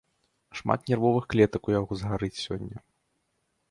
[0.61, 2.77] Шмат нервовых клетак у яго згарыць сёння.